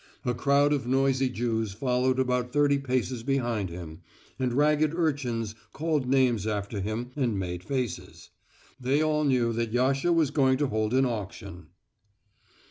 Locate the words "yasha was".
9.73-10.31